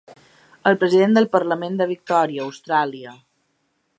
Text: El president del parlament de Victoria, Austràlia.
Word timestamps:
El 0.71 0.77
president 0.83 1.13
del 1.17 1.27
parlament 1.35 1.77
de 1.83 1.87
Victoria, 1.93 2.47
Austràlia. 2.49 3.17